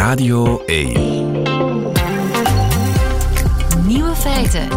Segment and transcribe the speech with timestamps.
[0.00, 0.92] Radio 1.
[3.86, 4.68] Nieuwe feiten.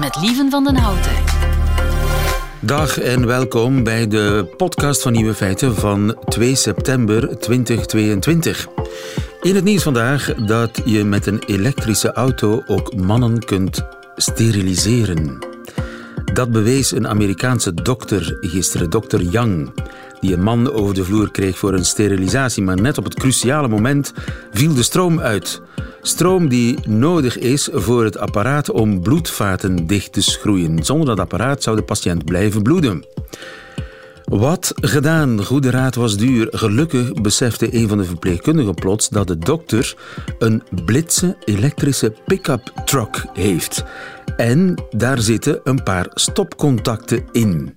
[0.00, 1.12] Met Lieven van den Houten.
[2.60, 8.66] Dag en welkom bij de podcast van Nieuwe Feiten van 2 september 2022.
[9.40, 13.82] In het nieuws vandaag dat je met een elektrische auto ook mannen kunt
[14.16, 15.38] steriliseren.
[16.32, 19.72] Dat bewees een Amerikaanse dokter gisteren, dokter Young,
[20.22, 23.68] die een man over de vloer kreeg voor een sterilisatie, maar net op het cruciale
[23.68, 24.12] moment
[24.52, 25.62] viel de stroom uit.
[26.02, 30.84] Stroom die nodig is voor het apparaat om bloedvaten dicht te schroeien.
[30.84, 33.04] Zonder dat apparaat zou de patiënt blijven bloeden.
[34.24, 36.48] Wat gedaan, goede raad was duur.
[36.50, 39.94] Gelukkig besefte een van de verpleegkundigen plots dat de dokter
[40.38, 43.84] een blitse elektrische pick-up truck heeft.
[44.36, 47.74] En daar zitten een paar stopcontacten in.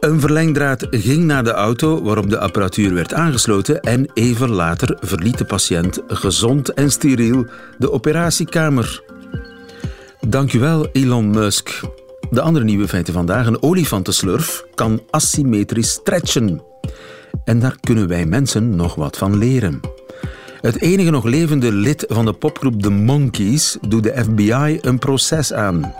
[0.00, 5.38] Een verlengdraad ging naar de auto waarop de apparatuur werd aangesloten en even later verliet
[5.38, 7.46] de patiënt gezond en steriel
[7.78, 9.02] de operatiekamer.
[10.28, 11.80] Dankjewel Elon Musk.
[12.30, 13.46] De andere nieuwe feiten vandaag.
[13.46, 16.62] Een olifantenslurf kan asymmetrisch stretchen.
[17.44, 19.80] En daar kunnen wij mensen nog wat van leren.
[20.60, 25.52] Het enige nog levende lid van de popgroep The Monkees doet de FBI een proces
[25.52, 25.94] aan.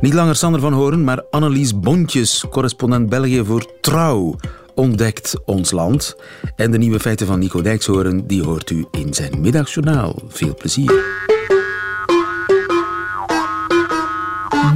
[0.00, 4.36] Niet langer Sander van Horen, maar Annelies Bontjes, correspondent België voor Trouw,
[4.74, 6.16] ontdekt ons land.
[6.56, 10.14] En de nieuwe feiten van Nico Dijkshoorn, die hoort u in zijn middagjournaal.
[10.28, 11.04] Veel plezier.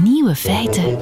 [0.03, 0.99] Nieuwe feiten.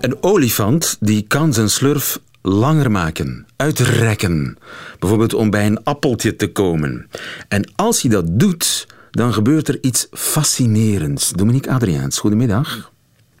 [0.00, 4.58] Een olifant die kan zijn slurf langer maken, uitrekken.
[4.98, 7.08] Bijvoorbeeld om bij een appeltje te komen.
[7.48, 11.30] En als hij dat doet, dan gebeurt er iets fascinerends.
[11.30, 12.90] Dominique Adriaans, goedemiddag.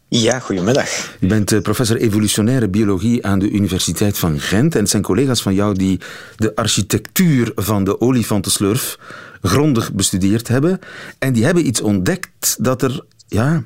[0.08, 1.16] Ja, goedemiddag.
[1.20, 4.74] U bent eh, professor evolutionaire biologie aan de Universiteit van Gent.
[4.74, 6.00] En het zijn collega's van jou die
[6.36, 8.98] de architectuur van de olifantenslurf
[9.42, 10.78] grondig bestudeerd hebben.
[11.18, 13.64] En die hebben iets ontdekt dat er, ja,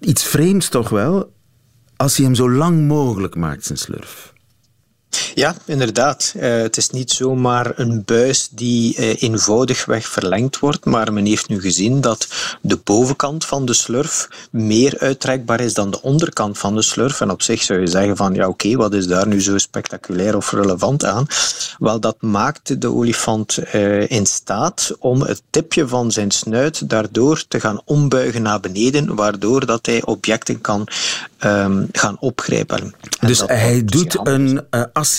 [0.00, 1.32] iets vreemds toch wel,
[1.98, 4.32] als hij hem zo lang mogelijk maakt, zijn slurf.
[5.38, 6.32] Ja, inderdaad.
[6.36, 11.48] Uh, het is niet zomaar een buis die uh, eenvoudigweg verlengd wordt, maar men heeft
[11.48, 12.28] nu gezien dat
[12.60, 17.20] de bovenkant van de slurf meer uittrekbaar is dan de onderkant van de slurf.
[17.20, 19.58] En op zich zou je zeggen van, ja oké, okay, wat is daar nu zo
[19.58, 21.26] spectaculair of relevant aan?
[21.78, 27.44] Wel, dat maakt de olifant uh, in staat om het tipje van zijn snuit daardoor
[27.48, 30.88] te gaan ombuigen naar beneden, waardoor dat hij objecten kan
[31.44, 32.94] um, gaan opgrijpen.
[33.20, 34.66] Dus hij doet een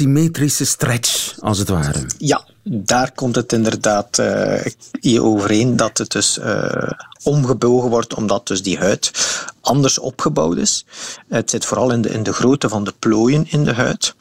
[0.09, 2.06] asymmetrische stretch, als het ware.
[2.18, 4.20] Ja, daar komt het inderdaad
[5.03, 6.90] uh, overeen dat het dus uh,
[7.24, 9.12] omgebogen wordt, omdat dus die huid
[9.62, 10.86] anders opgebouwd is.
[11.28, 14.16] Het zit vooral in de, in de grootte van de plooien in de huid.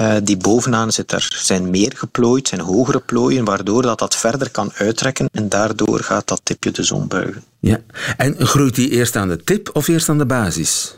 [0.00, 4.50] Uh, die bovenaan zit er, zijn meer geplooid, zijn hogere plooien, waardoor dat, dat verder
[4.50, 7.44] kan uittrekken en daardoor gaat dat tipje dus ombuigen.
[7.60, 7.80] Ja.
[8.16, 10.96] En groeit die eerst aan de tip of eerst aan de basis?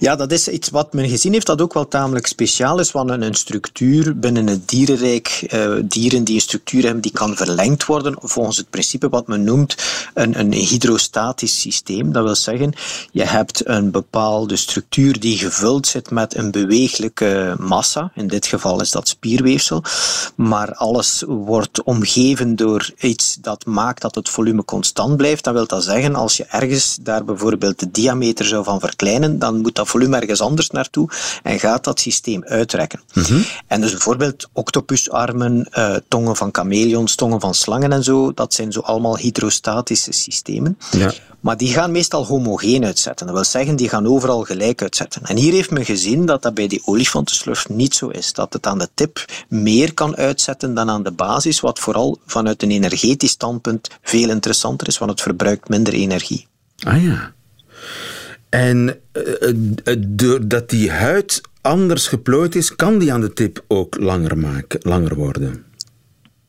[0.00, 3.10] Ja, dat is iets wat men gezien heeft dat ook wel tamelijk speciaal is, want
[3.10, 8.16] een structuur binnen het dierenrijk, uh, dieren die een structuur hebben die kan verlengd worden
[8.20, 9.76] volgens het principe wat men noemt
[10.14, 12.12] een, een hydrostatisch systeem.
[12.12, 12.72] Dat wil zeggen,
[13.12, 18.80] je hebt een bepaalde structuur die gevuld zit met een bewegelijke massa, in dit geval
[18.80, 19.82] is dat spierweefsel,
[20.34, 25.44] maar alles wordt omgeven door iets dat maakt dat het volume constant blijft.
[25.44, 29.53] Dan wil dat zeggen, als je ergens daar bijvoorbeeld de diameter zou van verkleinen, dan
[29.60, 31.08] moet dat volume ergens anders naartoe
[31.42, 33.00] en gaat dat systeem uitrekken.
[33.12, 33.44] Mm -hmm.
[33.66, 38.72] En dus bijvoorbeeld octopusarmen, uh, tongen van chameleons, tongen van slangen en zo, dat zijn
[38.72, 40.78] zo allemaal hydrostatische systemen.
[40.90, 41.12] Ja.
[41.40, 43.26] Maar die gaan meestal homogeen uitzetten.
[43.26, 45.22] Dat wil zeggen, die gaan overal gelijk uitzetten.
[45.22, 48.32] En hier heeft men gezien dat dat bij die olifantenslurf niet zo is.
[48.32, 52.62] Dat het aan de tip meer kan uitzetten dan aan de basis, wat vooral vanuit
[52.62, 56.46] een energetisch standpunt veel interessanter is, want het verbruikt minder energie.
[56.78, 57.32] Ah ja.
[58.54, 64.38] En uh, doordat die huid anders geplooid is, kan die aan de tip ook langer,
[64.38, 65.64] maken, langer worden.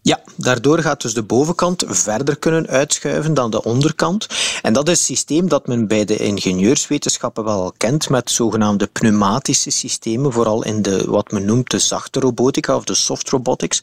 [0.05, 4.27] Ja, daardoor gaat dus de bovenkant verder kunnen uitschuiven dan de onderkant.
[4.61, 8.87] En dat is een systeem dat men bij de ingenieurswetenschappen wel al kent met zogenaamde
[8.87, 13.81] pneumatische systemen, vooral in de wat men noemt de zachte robotica of de soft robotics.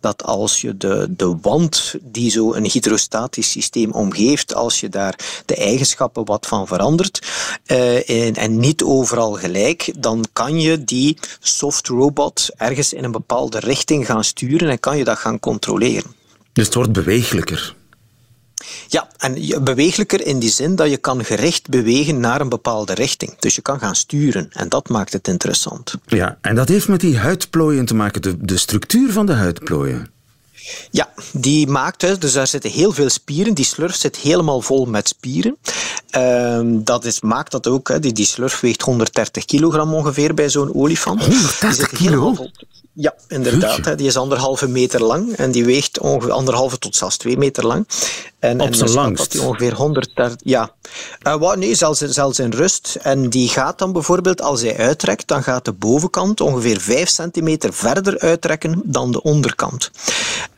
[0.00, 5.42] Dat als je de, de wand die zo een hydrostatisch systeem omgeeft, als je daar
[5.46, 7.26] de eigenschappen wat van verandert
[7.66, 13.12] uh, en, en niet overal gelijk, dan kan je die soft robot ergens in een
[13.12, 15.58] bepaalde richting gaan sturen en kan je dat gaan controleren.
[16.52, 17.74] Dus het wordt bewegelijker.
[18.88, 23.38] Ja, en bewegelijker in die zin dat je kan gericht bewegen naar een bepaalde richting.
[23.38, 25.94] Dus je kan gaan sturen en dat maakt het interessant.
[26.06, 30.10] Ja, en dat heeft met die huidplooien te maken, de, de structuur van de huidplooien.
[30.90, 33.54] Ja, die maakt dus daar zitten heel veel spieren.
[33.54, 35.56] Die slurf zit helemaal vol met spieren.
[36.16, 40.48] Uh, dat is, maakt dat ook, hè, die, die slurf weegt 130 kilogram ongeveer bij
[40.48, 41.20] zo'n olifant.
[41.24, 42.34] 130 kilo?
[42.92, 43.84] Ja, inderdaad.
[43.84, 47.66] Hè, die is anderhalve meter lang en die weegt ongeveer anderhalve tot zelfs twee meter
[47.66, 47.88] lang.
[48.38, 49.18] En, Op zijn langst?
[49.22, 50.36] Dat die ongeveer 130...
[50.44, 50.74] Ja.
[51.26, 52.98] Uh, nee, zelfs, zelfs in rust.
[53.02, 57.72] En die gaat dan bijvoorbeeld, als hij uitrekt, dan gaat de bovenkant ongeveer 5 centimeter
[57.72, 59.90] verder uitrekken dan de onderkant.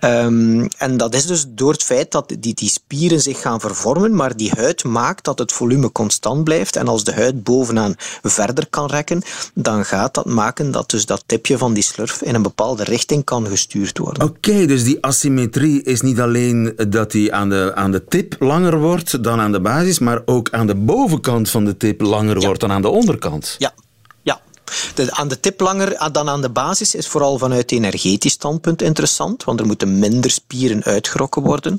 [0.01, 4.15] Um, en dat is dus door het feit dat die, die spieren zich gaan vervormen,
[4.15, 6.77] maar die huid maakt dat het volume constant blijft.
[6.77, 9.23] En als de huid bovenaan verder kan rekken,
[9.55, 13.25] dan gaat dat maken dat dus dat tipje van die slurf in een bepaalde richting
[13.25, 14.23] kan gestuurd worden.
[14.23, 18.37] Oké, okay, dus die asymmetrie is niet alleen dat die aan de, aan de tip
[18.39, 22.41] langer wordt dan aan de basis, maar ook aan de bovenkant van de tip langer
[22.41, 22.47] ja.
[22.47, 23.55] wordt dan aan de onderkant.
[23.59, 23.73] Ja,
[25.11, 29.61] aan de tip langer dan aan de basis is vooral vanuit energetisch standpunt interessant, want
[29.61, 31.79] er moeten minder spieren uitgerokken worden.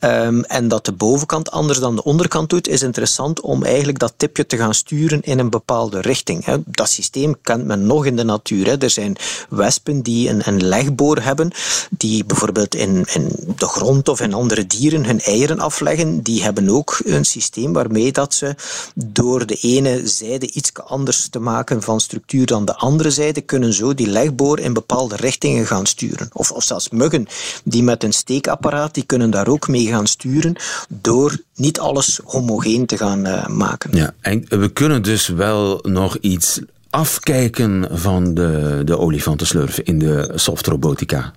[0.00, 4.14] Um, en dat de bovenkant anders dan de onderkant doet, is interessant om eigenlijk dat
[4.16, 6.44] tipje te gaan sturen in een bepaalde richting.
[6.44, 6.56] Hè.
[6.64, 8.66] Dat systeem kent men nog in de natuur.
[8.66, 8.78] Hè.
[8.78, 9.16] Er zijn
[9.48, 11.50] wespen die een, een legboor hebben,
[11.90, 16.22] die bijvoorbeeld in, in de grond of in andere dieren hun eieren afleggen.
[16.22, 18.54] Die hebben ook een systeem waarmee dat ze
[18.94, 23.72] door de ene zijde iets anders te maken van structuur dan de andere zijde kunnen
[23.72, 26.28] zo die legboor in bepaalde richtingen gaan sturen.
[26.32, 27.26] Of, of zelfs muggen
[27.64, 30.56] die met een steekapparaat, die kunnen daar ook mee gaan sturen
[30.88, 33.96] door niet alles homogeen te gaan uh, maken.
[33.96, 36.60] Ja, en we kunnen dus wel nog iets
[36.90, 41.32] afkijken van de, de olifantenslurf in de softrobotica.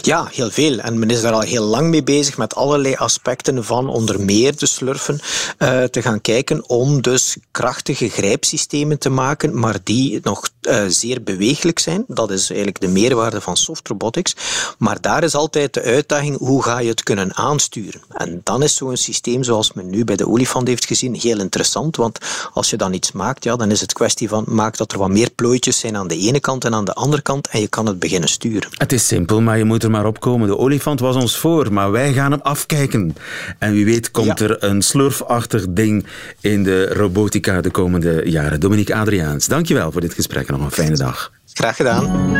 [0.00, 0.78] Ja, heel veel.
[0.78, 4.56] En men is daar al heel lang mee bezig met allerlei aspecten van onder meer
[4.56, 5.20] de slurfen
[5.58, 11.22] uh, te gaan kijken om dus krachtige grijpsystemen te maken, maar die nog uh, zeer
[11.22, 12.04] beweeglijk zijn.
[12.08, 14.36] Dat is eigenlijk de meerwaarde van soft robotics.
[14.78, 18.00] Maar daar is altijd de uitdaging, hoe ga je het kunnen aansturen?
[18.08, 21.96] En dan is zo'n systeem zoals men nu bij de olifant heeft gezien heel interessant,
[21.96, 22.18] want
[22.52, 25.08] als je dan iets maakt, ja, dan is het kwestie van maak dat er wat
[25.08, 27.86] meer plooitjes zijn aan de ene kant en aan de andere kant en je kan
[27.86, 28.70] het beginnen sturen.
[28.72, 30.48] Het is simpel, maar je moet er maar opkomen.
[30.48, 33.16] De olifant was ons voor, maar wij gaan hem afkijken.
[33.58, 34.48] En wie weet komt ja.
[34.48, 36.06] er een slurfachtig ding
[36.40, 38.60] in de robotica de komende jaren.
[38.60, 40.50] Dominique Adriaans, dankjewel voor dit gesprek.
[40.50, 41.32] Nog een fijne dag.
[41.52, 42.30] Graag gedaan.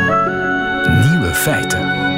[1.09, 2.12] Nieuwe feiten.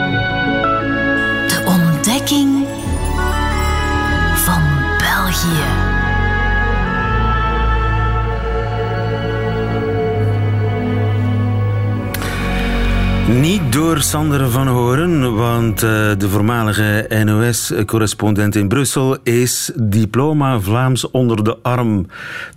[13.42, 21.12] Niet door Sander van Horen, want uh, de voormalige NOS-correspondent in Brussel is diploma Vlaams
[21.12, 22.08] onder de arm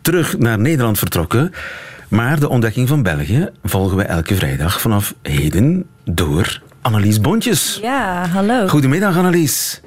[0.00, 1.52] terug naar Nederland vertrokken.
[2.08, 7.78] Maar de ontdekking van België volgen we elke vrijdag vanaf heden door Annelies Bontjes.
[7.82, 8.69] Ja, hallo.
[8.69, 9.80] Goedemiddag Annelies.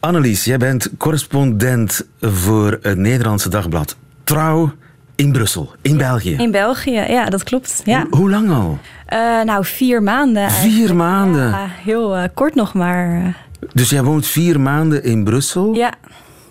[0.00, 4.72] Annelies, jij bent correspondent voor het Nederlandse dagblad Trouw
[5.22, 6.36] in Brussel, in België.
[6.38, 7.82] In België, ja, dat klopt.
[7.84, 8.06] Ja.
[8.10, 8.78] Hoe, hoe lang al?
[9.12, 10.50] Uh, nou, vier maanden.
[10.50, 11.48] Vier maanden?
[11.48, 13.36] Ja, heel uh, kort nog maar.
[13.72, 15.74] Dus jij woont vier maanden in Brussel?
[15.74, 15.92] Ja,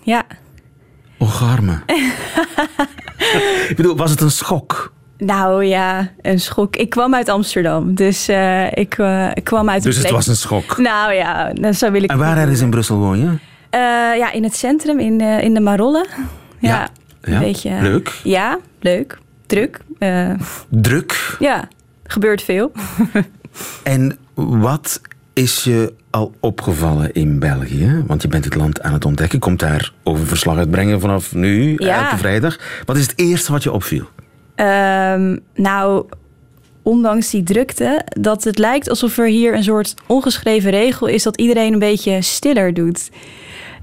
[0.02, 0.22] ja.
[1.18, 1.82] Och, arme.
[3.68, 4.92] Ik bedoel, was het een schok?
[5.18, 6.76] Nou ja, een schok.
[6.76, 8.96] Ik kwam uit Amsterdam, dus uh, ik,
[9.34, 9.82] ik, kwam uit.
[9.82, 10.78] Dus het was een schok.
[10.78, 12.10] Nou ja, zo wil ik.
[12.10, 13.30] En waar ergens in Brussel woon je?
[14.18, 16.06] ja, in het centrum, in, in de Marolle.
[16.58, 16.88] Ja, ja,
[17.22, 17.78] een beetje.
[17.80, 18.20] Leuk.
[18.24, 19.18] Ja, leuk.
[19.46, 19.80] Druk.
[20.68, 21.36] Druk.
[21.38, 21.68] Ja,
[22.04, 22.72] gebeurt veel.
[23.82, 25.00] en wat
[25.32, 28.02] is je al opgevallen in België?
[28.06, 29.38] Want je bent het land aan het ontdekken.
[29.38, 32.04] Komt daar over verslag uitbrengen vanaf nu, ja.
[32.04, 32.58] elke vrijdag.
[32.84, 34.04] Wat is het eerste wat je opviel?
[34.56, 36.06] Um, nou,
[36.82, 41.36] ondanks die drukte, dat het lijkt alsof er hier een soort ongeschreven regel is dat
[41.36, 43.10] iedereen een beetje stiller doet.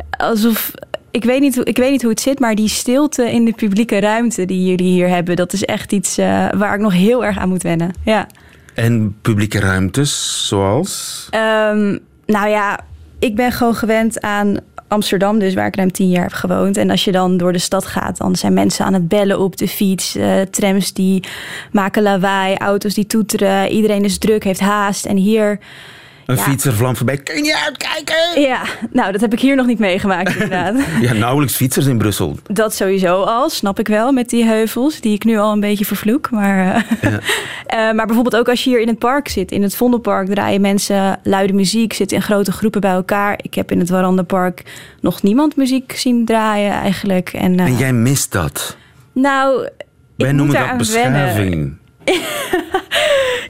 [0.10, 0.72] Alsof
[1.12, 4.00] ik weet, niet, ik weet niet hoe het zit, maar die stilte in de publieke
[4.00, 7.38] ruimte die jullie hier hebben, dat is echt iets uh, waar ik nog heel erg
[7.38, 7.94] aan moet wennen.
[8.04, 8.28] Ja.
[8.74, 11.28] En publieke ruimtes zoals?
[11.36, 12.80] Um, nou ja,
[13.20, 16.78] ik ben gewoon gewend aan Amsterdam, dus waar ik ruim tien jaar heb gewoond.
[16.78, 19.58] En als je dan door de stad gaat, dan zijn mensen aan het bellen op
[19.58, 20.16] de fiets.
[20.16, 21.24] Uh, trams die
[21.72, 23.70] maken lawaai, auto's die toeteren.
[23.70, 25.06] Iedereen is druk, heeft haast.
[25.06, 25.60] En hier
[26.30, 26.42] Een Ja.
[26.42, 27.18] fietser vlamt voorbij.
[27.18, 28.42] Kun je uitkijken?
[28.42, 30.76] Ja, nou, dat heb ik hier nog niet meegemaakt inderdaad.
[31.02, 32.38] Ja, nauwelijks fietsers in Brussel.
[32.44, 35.86] Dat sowieso al, snap ik wel, met die heuvels, die ik nu al een beetje
[35.86, 36.30] vervloek.
[36.32, 37.14] Maar, eh,
[37.66, 40.62] eh, maar bijvoorbeeld ook als je hier in het park zit, in het Vondelpark, draaien
[40.62, 43.40] mensen luide muziek, zitten in grote groepen bij elkaar.
[43.42, 44.64] Ik heb in het Warandenpark
[45.02, 47.30] nog niemand muziek zien draaien eigenlijk.
[47.34, 48.78] En, eh, En jij mist dat.
[49.14, 49.70] nou, ik
[50.16, 51.80] Wij moet noemen dat wennen.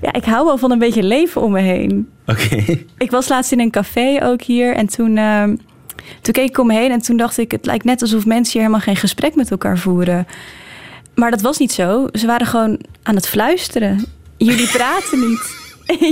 [0.01, 2.09] Ja, ik hou wel van een beetje leven om me heen.
[2.25, 2.65] Oké.
[2.97, 5.55] Ik was laatst in een café ook hier en toen, ehm,
[6.21, 8.53] toen keek ik om me heen en toen dacht ik, het lijkt net alsof mensen
[8.53, 10.27] hier helemaal geen gesprek met elkaar voeren.
[11.15, 12.07] Maar dat was niet zo.
[12.11, 14.05] Ze waren gewoon aan het fluisteren.
[14.37, 15.57] Jullie praten niet.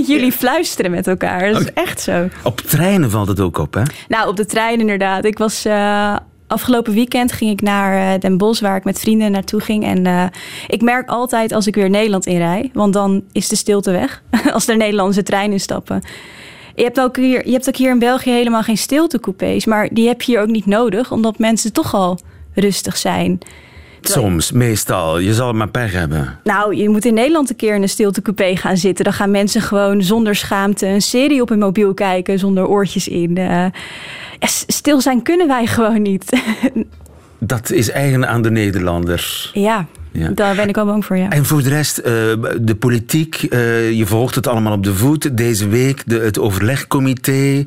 [0.06, 1.52] Jullie fluisteren met elkaar.
[1.52, 2.28] Dat is echt zo.
[2.42, 3.82] Op treinen valt het ook op, hè?
[4.08, 5.24] Nou, op de trein inderdaad.
[5.24, 6.16] Ik was eh,
[6.48, 9.84] afgelopen weekend ging ik naar eh, Den Bosch, waar ik met vrienden naartoe ging.
[9.84, 10.24] En eh,
[10.66, 14.22] ik merk altijd als ik weer Nederland inrij, want dan is de stilte weg.
[14.52, 16.02] als er Nederlandse treinen instappen.
[16.74, 20.06] Je hebt, ook hier, je hebt ook hier in België helemaal geen stiltecoupés, maar die
[20.06, 22.18] heb je hier ook niet nodig, omdat mensen toch al
[22.54, 23.38] rustig zijn.
[24.00, 25.18] Soms, meestal.
[25.18, 26.38] Je zal het maar pech hebben.
[26.44, 29.04] Nou, je moet in Nederland een keer in een stiltecoupé gaan zitten.
[29.04, 33.36] Dan gaan mensen gewoon zonder schaamte een serie op hun mobiel kijken, zonder oortjes in.
[33.36, 33.64] Eh,
[34.66, 36.24] stil zijn kunnen wij gewoon niet.
[37.38, 39.50] Dat is eigen aan de Nederlander.
[39.52, 40.28] Ja, Ja.
[40.28, 41.28] daar ben ik wel bang voor, ja.
[41.30, 42.12] En voor de rest, eh,
[42.60, 45.36] de politiek, eh, je volgt het allemaal op de voet.
[45.36, 47.64] Deze week de, het overlegcomité.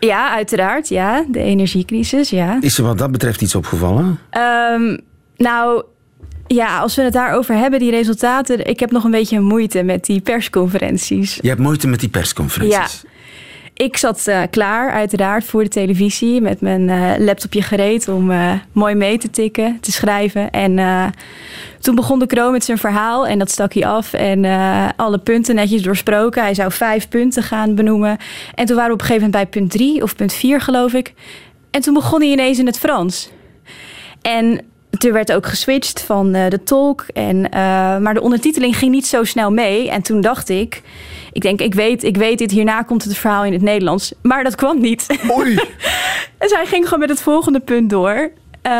[0.00, 1.24] Ja, uiteraard, ja.
[1.28, 2.58] De energiecrisis, ja.
[2.60, 4.18] Is je wat dat betreft iets opgevallen?
[4.30, 4.96] Ehm,
[5.40, 5.84] nou,
[6.46, 8.66] ja, als we het daarover hebben, die resultaten...
[8.66, 11.38] Ik heb nog een beetje moeite met die persconferenties.
[11.40, 13.02] Je hebt moeite met die persconferenties.
[13.74, 16.40] Ik zat eh, klaar, uiteraard, voor de televisie...
[16.40, 20.50] met mijn eh, laptopje gereed om eh, mooi mee te tikken, te schrijven.
[20.50, 21.12] En
[21.80, 24.12] toen begon de Kroon met zijn verhaal en dat stak hij af.
[24.12, 24.44] En
[24.96, 26.42] alle punten netjes doorsproken.
[26.42, 28.16] Hij zou vijf punten gaan benoemen.
[28.54, 30.92] En toen waren we op een gegeven moment bij punt drie of punt vier, geloof
[30.92, 31.14] ik.
[31.70, 33.30] En toen begon hij ineens in het Frans.
[34.22, 34.60] En
[34.98, 37.04] er werd ook geswitcht van eh, de tolk.
[37.12, 37.60] En, eh,
[37.98, 39.90] maar de ondertiteling ging niet zo snel mee.
[39.90, 40.82] En toen dacht ik,
[41.32, 44.12] ik denk, ik weet, ik weet dit, hierna komt het verhaal in het Nederlands.
[44.22, 45.06] Maar dat kwam niet.
[45.30, 45.54] Oei!
[46.38, 48.30] dus hij ging gewoon met het volgende punt door.
[48.62, 48.72] Eh,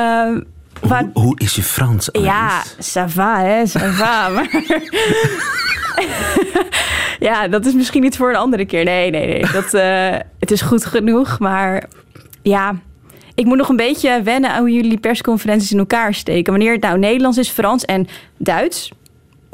[0.80, 2.08] waar- Hoe, hoe is je Frans?
[2.12, 4.28] ja, ça va, hè, ça va.
[4.28, 4.48] Maar...
[7.28, 8.84] ja, dat is misschien iets voor een andere keer.
[8.84, 9.52] Nee, nee, nee.
[9.52, 11.84] Dat, eh, het is goed genoeg, maar
[12.42, 12.74] ja...
[13.34, 16.52] Ik moet nog een beetje wennen aan hoe jullie persconferenties in elkaar steken.
[16.52, 18.06] Wanneer het nou Nederlands is, Frans en
[18.36, 18.92] Duits,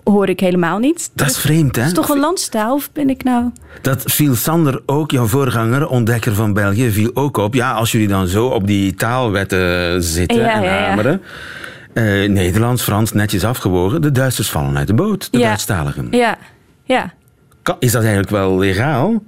[0.04, 1.10] hoor ik helemaal niet.
[1.14, 1.82] Dat is vreemd, hè?
[1.82, 3.50] Het is toch een landstaal, of ben ik nou...
[3.82, 7.54] Dat viel Sander ook, jouw voorganger, ontdekker van België, viel ook op.
[7.54, 10.88] Ja, als jullie dan zo op die taalwetten zitten Ja, en ja, ja.
[10.88, 11.22] hameren.
[11.92, 14.02] eh, Nederlands, Frans, netjes afgewogen.
[14.02, 15.38] De Duitsers vallen uit de boot, de.
[15.38, 16.08] Duitsstaligen.
[16.10, 16.38] Ja,
[16.84, 17.12] ja.
[17.78, 19.22] Is dat eigenlijk wel legaal?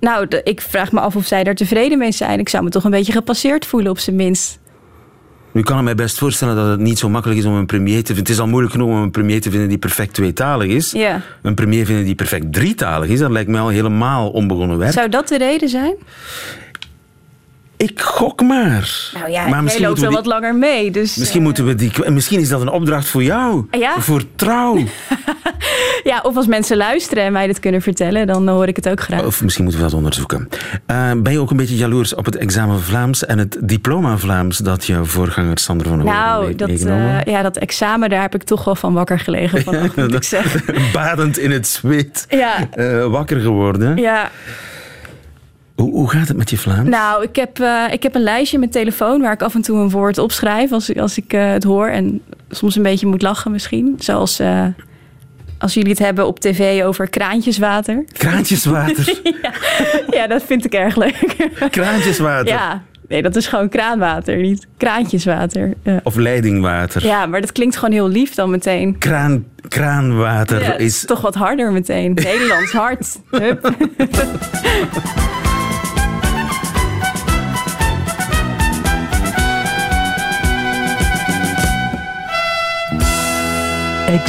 [0.00, 2.38] Nou, de- ik vraag me af of zij daar tevreden mee zijn.
[2.38, 4.58] Ik zou me toch een beetje gepasseerd voelen, op zijn minst.
[5.52, 7.98] Nu kan ik mij best voorstellen dat het niet zo makkelijk is om een premier
[7.98, 8.22] te vinden.
[8.24, 10.90] Het is al moeilijk genoeg om een premier te vinden die perfect tweetalig is.
[10.92, 11.20] Ja.
[11.42, 14.92] Een premier vinden die perfect drietalig is, dat lijkt mij al helemaal onbegonnen werk.
[14.92, 15.94] Zou dat de reden zijn?
[17.78, 19.10] Ik gok maar.
[19.14, 20.90] Nou ja, maar jij loopt wel we wat langer mee.
[20.90, 23.66] Dus, misschien, eh, moeten we die, en misschien is dat een opdracht voor jou.
[23.70, 24.00] Ja?
[24.00, 24.78] Voor trouw.
[26.10, 29.00] ja, of als mensen luisteren en mij dit kunnen vertellen, dan hoor ik het ook
[29.00, 29.24] graag.
[29.24, 30.48] Of misschien moeten we dat onderzoeken.
[30.86, 34.58] Eh, ben je ook een beetje jaloers op het examen Vlaams en het diploma Vlaams
[34.58, 38.34] dat jouw voorganger Sander van Hoorn nou, heeft dat, eh, ja, dat examen, daar heb
[38.34, 40.62] ik toch wel van wakker gelegen vannacht, moet ik zeggen.
[40.92, 42.26] Badend in het zweet.
[42.28, 42.68] Ja.
[42.70, 43.96] eh, wakker geworden.
[43.96, 44.30] Ja,
[45.80, 46.88] Hoe, hoe gaat het met je Vlaams?
[46.88, 49.62] nou, ik heb, eh, ik heb een lijstje in mijn telefoon waar ik af en
[49.62, 51.86] toe een woord opschrijf als, ik- als ik eh, het hoor.
[51.88, 52.20] En
[52.50, 53.94] soms een beetje moet lachen misschien.
[53.98, 54.64] Zoals eh,
[55.58, 58.04] als jullie het hebben op tv over kraantjeswater.
[58.12, 59.20] Kraantjeswater.
[60.16, 61.48] ja, dat vind ik erg leuk.
[61.70, 62.48] Kraantjeswater.
[62.48, 65.74] ja, nee, dat is gewoon kraanwater, niet kraantjeswater.
[65.82, 66.00] Ja.
[66.02, 67.04] Of leidingwater.
[67.06, 68.98] Ja, maar dat klinkt gewoon heel lief dan meteen.
[68.98, 71.04] Kraan, kraanwater Ja, is is...
[71.04, 72.14] toch wat harder meteen.
[72.14, 73.18] Nederlands hard.
[73.30, 73.74] Hup.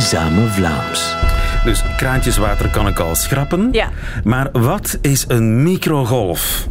[0.09, 1.15] Vlaams.
[1.63, 3.69] Dus kraantjeswater kan ik al schrappen.
[3.71, 3.89] Ja.
[4.23, 6.67] Maar wat is een microgolf?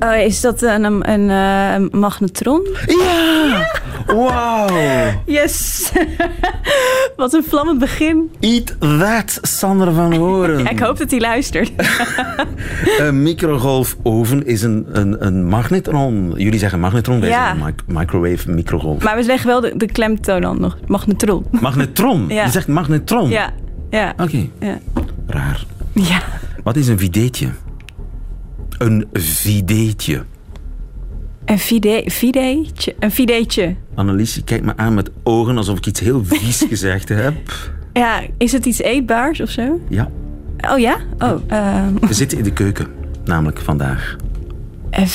[0.00, 2.68] Oh, is dat een, een, een, eh, een magnetron?
[2.86, 3.70] Ja!
[4.14, 4.68] Wauw!
[5.26, 5.92] Yes!
[7.16, 8.30] wat een vlammend begin.
[8.40, 10.66] Eat that, Sander van Horen.
[10.72, 11.72] Ik hoop dat hij luistert.
[12.98, 16.32] Een microgolfoven is een, een, een magnetron.
[16.36, 17.46] Jullie zeggen magnetron, wij Ja.
[17.54, 19.02] zeggen mic- microwave microgolf.
[19.02, 20.78] Maar we zeggen wel de, de klemtoon dan nog.
[20.86, 21.44] Magnetron.
[21.60, 22.24] Magnetron?
[22.28, 22.44] Ja.
[22.44, 23.28] Je zegt magnetron?
[23.28, 23.50] Ja,
[23.90, 24.78] ja, Oké, ja.
[25.26, 25.64] raar.
[25.94, 26.22] Ja,
[26.62, 27.48] Wat is een videetje?
[28.78, 30.22] Een videetje.
[31.44, 32.94] Een fide, fideetje.
[32.98, 33.74] Een fideetje.
[33.94, 37.34] Annelies, je kijkt me aan met ogen alsof ik iets heel vies gezegd heb.
[37.92, 39.80] Ja, is het iets eetbaars of zo?
[39.88, 40.08] Ja,
[40.70, 40.96] Oh ja?
[41.18, 42.86] Oh, ehm, we zitten in de keuken,
[43.24, 44.16] namelijk vandaag.
[44.90, 45.06] een,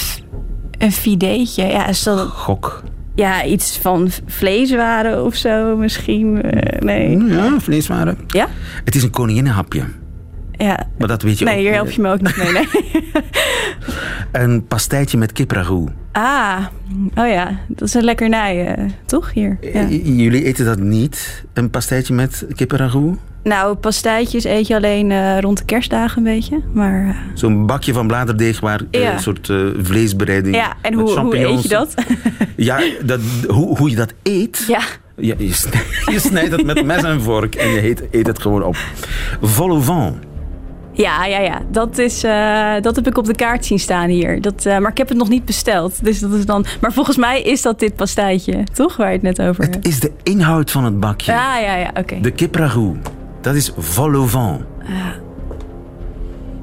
[0.78, 1.66] een fideetje.
[1.66, 2.84] Ja, is dat Gok.
[3.16, 6.42] ja, iets van vleeswaren of zo misschien?
[6.42, 7.18] Eh, nee.
[7.26, 8.18] Ja, vleeswaren.
[8.28, 8.48] Ja?
[8.84, 9.84] Het is een koninginnenhapje.
[10.58, 10.88] Ja.
[10.98, 11.62] Maar dat weet je Nee, ook.
[11.62, 12.52] hier help je me ook niet mee.
[12.52, 12.68] Nee.
[14.32, 15.90] Een pastijtje met kipragout.
[16.12, 16.58] Ah,
[17.16, 19.58] oh ja, dat is een lekkernij, eh, toch hier?
[19.74, 19.86] Ja.
[20.04, 23.18] Jullie eten dat niet, een pastijtje met kipragout?
[23.44, 26.62] Nou, pastijtjes eet je alleen eh, rond de kerstdagen een beetje.
[26.74, 29.14] Maar eh, Zo'n bakje van bladerdeeg waar eh, Ja.
[29.14, 31.94] een soort vleesbereiding ja, en hoe, eet je dat?
[32.56, 34.64] Ja, dat, hoe, hoe je dat eet?
[34.68, 34.82] ja,
[35.16, 38.40] Ja, je, snijdt, je snijdt het met mes en vork en je eet, eet het
[38.42, 38.76] gewoon op.
[39.42, 40.16] Vol au vent.
[40.98, 41.62] Ja, ja, ja.
[41.72, 44.42] Dat, is, eh, dat heb ik op de kaart zien staan hier.
[44.42, 46.04] Dat, eh, maar ik heb het nog niet besteld.
[46.04, 46.66] Dus dat is dan...
[46.82, 48.96] Maar volgens mij is dat dit pastijtje, toch?
[48.98, 49.88] Waar je het net over Het hebt.
[49.88, 51.32] is de inhoud van het bakje.
[51.32, 52.20] Ja, ja, ja, oké.
[52.22, 52.98] De kipragout.
[53.42, 54.62] Dat is vol au vent.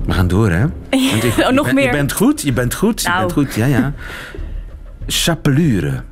[0.06, 0.60] We gaan door, hè?
[1.10, 1.84] Want je, Oh, nog je meer.
[1.84, 3.20] Je bent goed, je bent goed, je Nou.
[3.20, 3.54] bent goed.
[3.54, 3.92] Ja, ja.
[5.06, 6.02] Chapelure.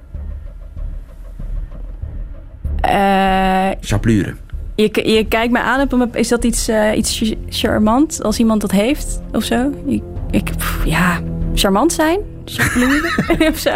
[2.81, 4.35] Eh, Chapelure.
[4.75, 6.09] Je, je kijkt me aan op een...
[6.12, 9.71] Is dat iets, eh, iets ch- charmant als iemand dat heeft of zo?
[9.87, 11.21] Ik, ik, pff, ja,
[11.55, 12.21] charmant zijn?
[12.45, 13.00] Chapeloen
[13.52, 13.71] of zo?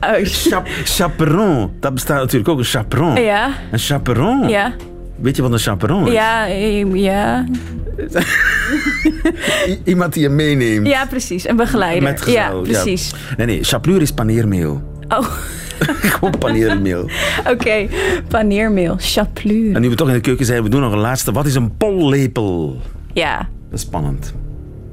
[0.00, 1.70] Oh, Chap, chaperon.
[1.80, 3.20] Dat bestaat natuurlijk ook, een chaperon.
[3.22, 4.48] ja, Een chaperon.
[4.48, 4.72] ja,
[5.20, 6.12] Weet je wat een chaperon is?
[6.12, 7.44] ja, eh, ja.
[9.84, 10.86] Iemand die je meeneemt.
[10.86, 11.48] Ja, precies.
[11.48, 12.02] Een begeleider.
[12.02, 13.14] Met gezel, ja, precies.
[13.36, 14.82] Nee, nee, chapelure is paneermeel.
[15.08, 15.26] Oh,
[16.12, 17.08] Gewoon paneermeel.
[17.50, 17.86] oké.
[18.28, 18.96] Paneermeel.
[18.98, 19.74] Chapelure.
[19.74, 21.32] En nu we toch in de keuken zijn, we doen nog een laatste.
[21.32, 22.76] Wat is een pollepel?
[23.12, 23.36] Ja.
[23.70, 24.34] Dat is spannend.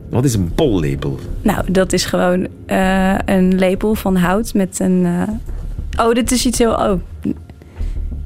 [0.10, 1.20] Wat is een pollepel?
[1.42, 5.06] Nou, dat is gewoon eh, een lepel van hout met een...
[5.06, 6.72] eh, Oh, dit is iets heel...
[6.74, 7.00] Oh.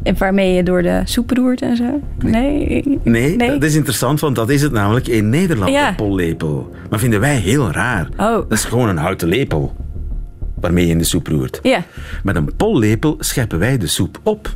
[0.04, 2.00] En Waarmee je door de soep roert en zo?
[2.20, 2.84] Nee.
[3.04, 3.52] Nee, Nee.
[3.52, 5.90] dat is interessant, want dat is het namelijk in Nederland, Ja.
[5.90, 6.72] een pollepel.
[6.90, 8.08] Maar vinden wij heel raar.
[8.18, 8.18] Oh.
[8.34, 9.76] Dat is gewoon een houten lepel
[10.64, 11.60] waarmee je in de soep roert.
[11.64, 11.84] Ja.
[12.24, 14.50] Met een pollepel scheppen wij de soep op.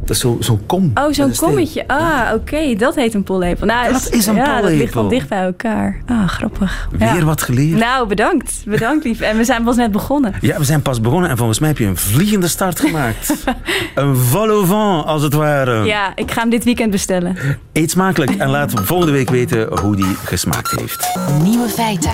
[0.00, 0.90] Dat is zo- zo'n kom.
[0.94, 1.88] Oh, zo'n kommetje.
[1.88, 2.74] Ah, oké.
[2.76, 3.66] Dat heet een pollepel.
[3.66, 5.08] Nou, Dat is een Ja, dat ligt wel pollepel.
[5.08, 6.00] dicht bij elkaar.
[6.06, 6.88] Ah, grappig.
[6.98, 7.24] Weer Ja.
[7.24, 7.78] wat geleerd.
[7.78, 8.62] Nou, bedankt.
[8.66, 9.20] Bedankt, lief.
[9.20, 10.34] En we zijn pas net begonnen.
[10.40, 13.34] Ja, we zijn pas begonnen en volgens mij heb je een vliegende start gemaakt.
[13.94, 15.84] een vol au vent, als het ware.
[15.84, 17.36] Ja, ik ga hem dit weekend bestellen.
[17.72, 21.08] Eet smakelijk en laat volgende week weten hoe die gesmaakt heeft.
[21.42, 22.10] Nieuwe feiten.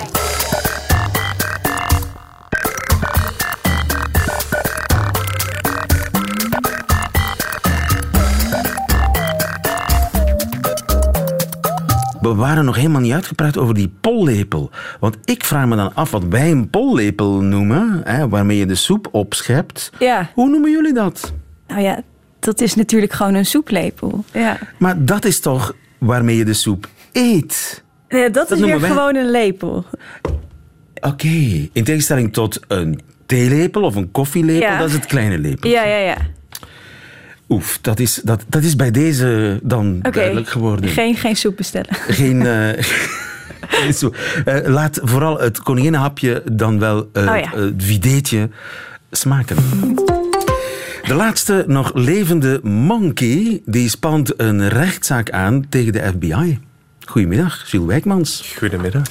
[12.21, 14.69] We waren nog helemaal niet uitgepraat over die pollepel.
[14.99, 18.75] Want ik vraag me dan af wat wij een pollepel noemen, hè, waarmee je de
[18.75, 19.91] soep opschept.
[19.99, 20.29] Ja.
[20.33, 21.33] Hoe noemen jullie dat?
[21.67, 22.01] Nou ja,
[22.39, 24.23] dat is natuurlijk gewoon een soeplepel.
[24.33, 24.57] Ja.
[24.77, 27.83] Maar dat is toch waarmee je de soep eet?
[28.09, 29.85] Nee, dat, is weer wij- gewoon een lepel.
[31.01, 31.27] Oké,
[31.73, 34.77] in tegenstelling tot een theelepel of een koffielepel, Ja.
[34.77, 35.69] dat is het kleine lepel.
[35.69, 36.17] Ja, ja, ja.
[37.51, 40.89] Oef, dat is, dat, dat is bij deze dan duidelijk geworden.
[40.89, 41.93] Geen, geen soep bestellen.
[42.07, 42.45] Geen.
[42.47, 42.83] eh,
[43.67, 44.13] geen zo-
[44.45, 47.59] eh, laat vooral het koninginnenhapje dan wel eh, Oh ja.
[47.59, 48.49] het videetje
[49.11, 49.55] smaken.
[51.07, 56.59] De laatste nog levende monkey die spant een rechtszaak aan tegen de FBI.
[57.05, 59.03] Goedemiddag, Jules Wijkmans Goedemiddag.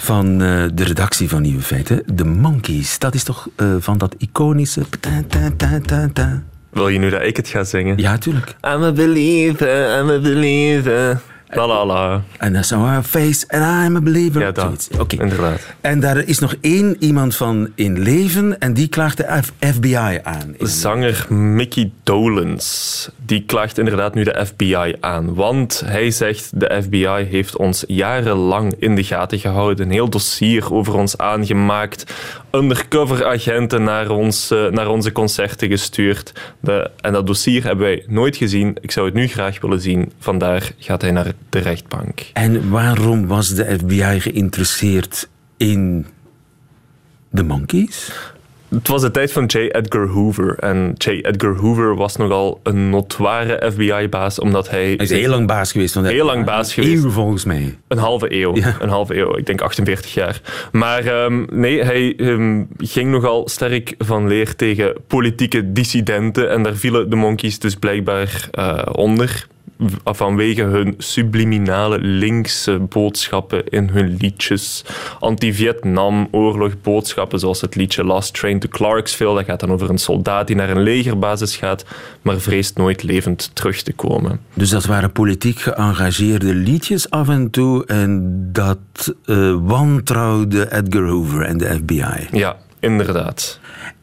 [0.00, 2.02] van eh, de redactie van Nieuwe Feiten.
[2.14, 4.82] De Monkeys, dat is toch van dat iconische...
[5.00, 6.42] ta, ta, ta, ta, ta.
[6.70, 7.98] Wil je nu dat ik het ga zingen?
[7.98, 8.48] Ja, tuurlijk.
[8.74, 11.20] I'm a believer, I'm a believer.
[11.52, 12.22] La la la.
[12.38, 14.40] And I saw her face and I'm a believer.
[14.42, 14.88] Ja, dat.
[15.08, 15.60] Inderdaad.
[15.80, 20.18] En daar is nog één iemand van in leven en die klaagt de F- FBI
[20.22, 20.54] aan.
[20.58, 25.34] Zanger Mickey Dolans, die klaagt inderdaad nu de FBI aan.
[25.34, 29.84] Want hij zegt, de FBI heeft ons jarenlang in de gaten gehouden.
[29.86, 32.12] Een heel dossier over ons aangemaakt.
[32.52, 36.32] Undercover agenten naar, ons, eh, naar onze concerten gestuurd.
[37.00, 38.76] En dat dossier hebben wij nooit gezien.
[38.80, 40.12] Ik zou het nu graag willen zien.
[40.18, 42.20] Vandaar gaat hij naar de rechtbank.
[42.32, 46.06] En waarom was de FBI geïnteresseerd in
[47.30, 48.12] de Monkeys?
[48.70, 49.56] Het was de tijd van J.
[49.56, 50.58] Edgar Hoover.
[50.58, 51.08] En J.
[51.08, 54.84] Edgar Hoover was nogal een notoire FBI-baas, omdat hij...
[54.84, 55.92] Hij is heel lang baas geweest.
[55.92, 57.04] Van de Heel lang baas geweest.
[57.04, 57.78] Eeuw volgens mij.
[57.88, 58.56] Een halve eeuw.
[58.56, 58.76] Ja.
[58.80, 59.36] Een halve eeuw.
[59.36, 60.40] Ik denk 48 jaar.
[60.72, 66.50] Maar ehm, nee, hij ehm, ging nogal sterk van leer tegen politieke dissidenten.
[66.50, 69.46] En daar vielen de monkeys dus blijkbaar eh, onder.
[70.04, 74.84] Vanwege hun subliminale linkse boodschappen in hun liedjes.
[75.18, 79.34] Anti-Vietnam, oorlogboodschappen, zoals het liedje Last Train to Clarksville.
[79.34, 81.84] Dat gaat dan over een soldaat die naar een legerbasis gaat,
[82.22, 84.40] maar vreest nooit levend terug te komen.
[84.54, 91.42] Dus dat waren politiek geëngageerde liedjes af en toe en dat uh, wantrouwde Edgar Hoover
[91.42, 92.28] en de FBI.
[92.30, 93.60] Ja, inderdaad.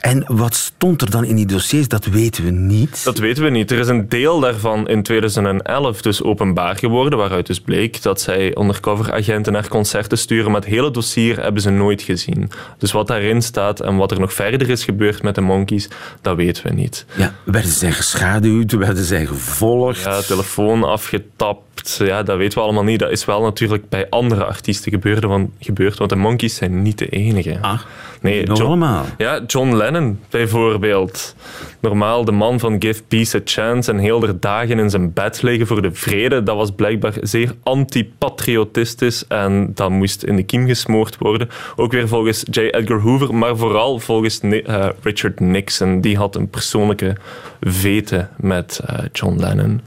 [0.07, 1.87] En wat stond er dan in die dossiers?
[1.87, 3.03] Dat weten we niet.
[3.03, 3.71] Dat weten we niet.
[3.71, 8.57] Er is een deel daarvan in 2011 dus openbaar geworden, waaruit dus bleek dat zij
[8.57, 12.49] undercover agenten naar concerten sturen, maar het hele dossier hebben ze nooit gezien.
[12.77, 15.89] Dus wat daarin staat en wat er nog verder is gebeurd met de Monkeys,
[16.21, 17.05] dat weten we niet.
[17.15, 18.71] Ja, werden zij geschaduwd?
[18.71, 20.03] Werden zij gevolgd?
[20.03, 21.65] Ja, telefoon afgetapt.
[21.97, 22.99] Ja, dat weten we allemaal niet.
[22.99, 26.97] Dat is wel natuurlijk bij andere artiesten gebeurd, want, gebeurd, want de Monkeys zijn niet
[26.97, 27.57] de enige.
[27.61, 27.79] Ah.
[28.21, 29.05] Nee, John, allemaal.
[29.17, 29.96] Ja, John Lennon
[30.29, 31.35] bijvoorbeeld.
[31.79, 35.41] Normaal de man van Give Peace a Chance en heel de dagen in zijn bed
[35.41, 36.43] liggen voor de vrede.
[36.43, 41.49] Dat was blijkbaar zeer antipatriotistisch en dat moest in de kiem gesmoord worden.
[41.75, 42.59] Ook weer volgens J.
[42.59, 46.01] Edgar Hoover, maar vooral volgens uh, Richard Nixon.
[46.01, 47.15] Die had een persoonlijke
[47.61, 49.81] vete met uh, John Lennon.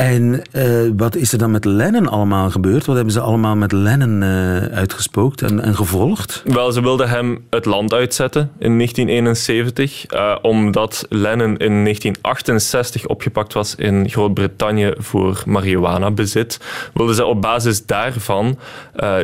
[0.00, 2.86] En uh, wat is er dan met Lennon allemaal gebeurd?
[2.86, 6.42] Wat hebben ze allemaal met Lennon uh, uitgespookt en, en, gevolgd?
[6.44, 13.52] Wel, ze wilden hem het land uitzetten in 1971, uh, omdat Lennon in 1968 opgepakt
[13.52, 16.60] was in Groot-Brittannië voor marihuana-bezit.
[16.94, 18.58] Wilden ze op basis daarvan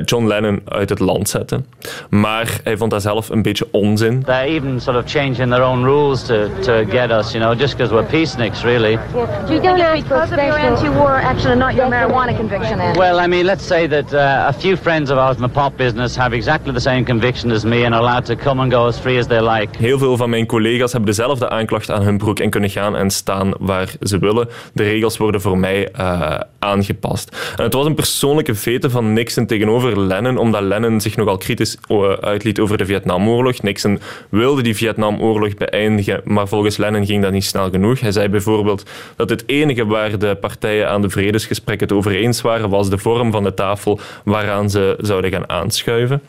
[0.04, 1.66] John Lennon uit het land zetten.
[2.10, 4.22] Maar hij vond dat zelf een beetje onzin.
[4.24, 7.76] They even sort of changing their own rules to, to get us, you know, just
[7.76, 8.98] because we're peaceniks, really.
[9.48, 12.96] You don't ask for special anti-war action and not your marijuana conviction then?
[12.96, 15.76] Well, I mean, let's say that uh, a few friends of ours in the pop
[15.76, 18.87] business have exactly the same conviction as me and are allowed to come and go
[18.87, 19.79] as free as they like.
[19.79, 23.11] Heel veel van mijn collega's hebben dezelfde aanklacht aan hun broek en kunnen gaan en
[23.11, 24.48] staan waar ze willen.
[24.72, 27.55] De regels worden voor mij uh, aangepast.
[27.57, 31.76] En het was een persoonlijke vete van Nixon tegenover Lennon, omdat Lennon zich nogal kritisch
[32.20, 33.62] uitliet over de Vietnamoorlog.
[33.62, 34.00] Nixon
[34.31, 38.00] wilde die Vietnamoorlog beëindigen, maar volgens Lennon ging dat niet snel genoeg.
[38.00, 42.40] Hij zei bijvoorbeeld dat het enige waar de partijen aan de vredesgesprekken het over eens
[42.40, 46.23] waren, was de vorm van de tafel waaraan ze zouden gaan aanschuiven.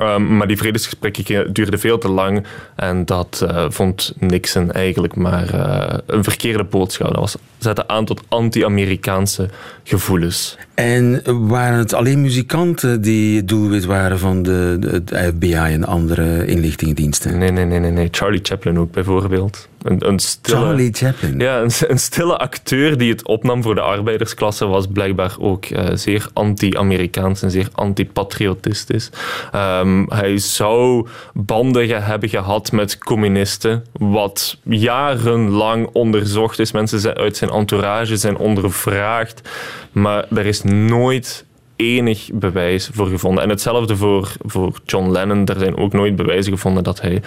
[0.00, 5.54] Um, maar die vredesgesprekken duurden veel te lang en dat uh, vond Nixon eigenlijk maar
[5.54, 7.08] uh, een verkeerde boodschap.
[7.08, 9.48] Dat was, zette aan tot anti-Amerikaanse
[9.84, 10.58] gevoelens.
[10.74, 15.02] En waren het alleen muzikanten die doelwit waren van de,
[15.32, 17.38] FBI en andere inlichtingendiensten?
[17.38, 18.08] Nee, nee, nee, nee, nee.
[18.10, 19.68] Charlie Chaplin ook bijvoorbeeld.
[19.82, 21.38] Een, een stille, Charlie Chaplin?
[21.38, 25.84] Ja, een, een, stille acteur die het opnam voor de arbeidersklasse was blijkbaar ook uh,
[25.94, 29.10] zeer anti-Amerikaans en zeer anti-patriotistisch.
[29.54, 36.72] Um, hij zou banden hebben gehad met communisten, wat jarenlang onderzocht is.
[36.72, 39.48] Mensen uit zijn entourage zijn ondervraagd,
[39.92, 41.44] maar er is nooit
[41.76, 43.42] enig bewijs voor gevonden.
[43.42, 45.46] En hetzelfde voor, voor John Lennon.
[45.46, 47.22] Er zijn ook nooit bewijzen gevonden dat hij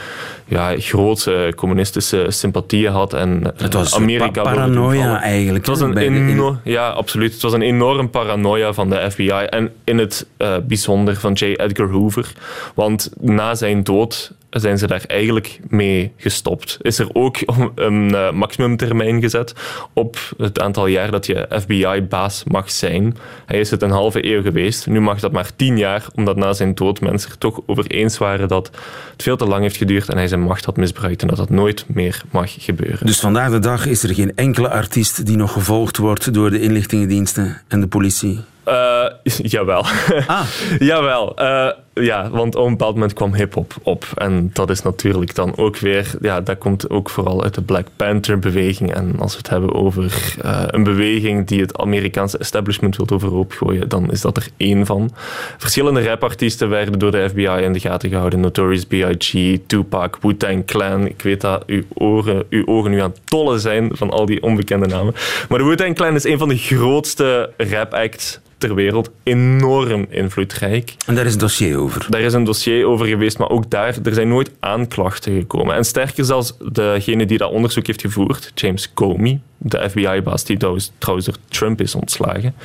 [0.46, 3.14] ja, grote communistische sympathieën had.
[3.14, 5.66] En het was Amerika paranoia eigenlijk.
[5.66, 7.34] Het was een ja, absoluut.
[7.34, 9.30] Het was een enorm paranoia van de FBI.
[9.30, 11.44] En in het uh, bijzonder van J.
[11.44, 12.32] Edgar Hoover.
[12.76, 16.78] Want na zijn dood zijn ze daar eigenlijk mee gestopt.
[16.82, 17.38] Is er ook
[17.76, 19.54] een uh, maximumtermijn gezet
[19.94, 23.18] op het aantal jaar dat je FBI-baas mag zijn.
[23.46, 24.88] Hij is het een halve eeuw geweest.
[24.88, 28.18] Nu mag dat maar tien jaar, omdat na zijn dood mensen er toch over eens
[28.18, 28.72] waren dat
[29.12, 31.50] het veel te lang heeft geduurd en hij zijn macht had misbruikt en dat dat
[31.50, 33.06] nooit meer mag gebeuren.
[33.06, 36.62] Dus vandaag de dag is er geen enkele artiest die nog gevolgd wordt door de
[36.62, 38.40] inlichtingendiensten en de politie?
[38.68, 39.06] Uh,
[39.54, 39.86] jawel.
[40.28, 40.42] Ah.
[40.80, 41.42] jawel.
[41.42, 41.70] Uh,
[42.02, 44.06] ja, want op een bepaald moment kwam hip-hop op.
[44.16, 47.88] En dat is natuurlijk dan ook weer, ja, dat komt ook vooral uit de Black
[47.96, 48.94] Panther-beweging.
[48.94, 53.52] En als we het hebben over uh, een beweging die het Amerikaanse establishment wil overhoop
[53.52, 55.12] gooien, dan is dat er één van.
[55.58, 61.06] Verschillende rapartiesten werden door de FBI in de gaten gehouden: Notorious B.I.G., Tupac, Wu-Tang Clan.
[61.06, 64.88] Ik weet dat uw, oren, ogen nu aan het tollen zijn van al die onbekende
[64.88, 65.14] namen.
[65.50, 69.10] Maar de Wu-Tang Clan is een van de grootste rap-acts ter wereld.
[69.24, 70.96] Enorm invloedrijk.
[71.06, 72.06] En daar is een dossier over?
[72.10, 75.76] Daar is een dossier over geweest, maar ook daar er zijn nooit aanklachten gekomen.
[75.76, 80.92] En sterker zelfs, degene die dat onderzoek heeft gevoerd, James Comey, de FBI-baas die trouwens
[81.26, 82.56] door Trump is ontslagen,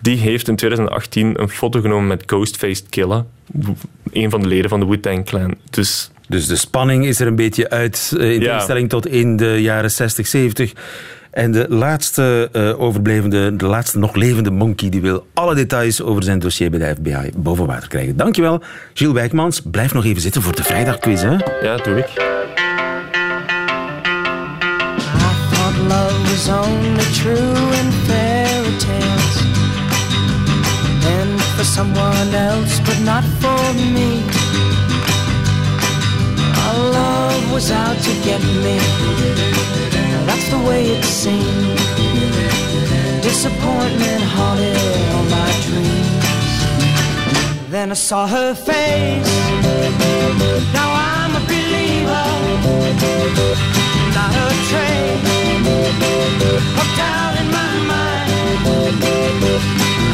[0.00, 3.24] die heeft in 2018 een foto genomen met Ghostface Killa,
[4.12, 5.54] een van de leden van de Wu-Tang Clan.
[5.70, 9.90] Dus dus de spanning is er een beetje uit, in tegenstelling tot in de jaren
[9.90, 10.72] 60, 70.
[11.34, 16.22] En de laatste uh, overblevende, de laatste nog levende monkey, die wil alle details over
[16.22, 18.16] zijn dossier bij de FBI boven water krijgen.
[18.16, 19.60] Dankjewel, Gilles Wijkmans.
[19.60, 21.36] Blijf nog even zitten voor de vrijdagquiz, hè?
[21.62, 22.32] Ja, doe ik.
[26.34, 29.36] is only true in fairy tales
[31.16, 34.22] and for someone else, but not for me.
[36.64, 40.03] Our love was out to get me.
[40.44, 41.78] That's the way it seemed.
[43.22, 44.76] Disappointment haunted
[45.14, 46.26] all my dreams.
[47.70, 49.36] Then I saw her face.
[50.74, 52.28] Now I'm a believer.
[54.16, 55.24] Not a trace
[56.80, 58.28] of doubt in my mind.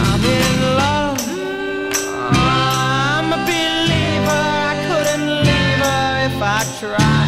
[0.07, 1.19] I'm in love.
[2.31, 4.43] I'm a believer.
[4.71, 6.45] I couldn't leave her if I
[6.79, 7.20] tried.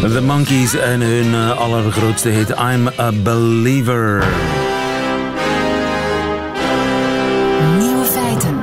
[0.00, 4.24] The Monkeys en hun eh, allergrootste hit I'm a Believer.
[7.78, 8.60] Nieuwe feiten.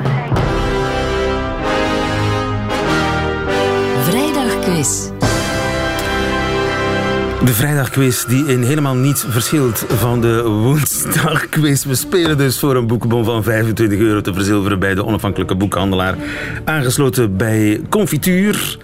[4.04, 5.10] Vrijdagquiz.
[7.46, 11.84] De vrijdagquiz die in helemaal niets verschilt van de woensdagquiz.
[11.84, 16.16] We spelen dus voor een boekenbon van 25 euro te verzilveren bij de onafhankelijke boekhandelaar.
[16.64, 18.78] Aangesloten bij Confituur.